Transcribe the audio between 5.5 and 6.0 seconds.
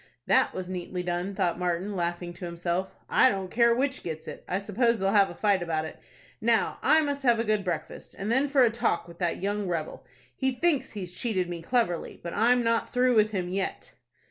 about it.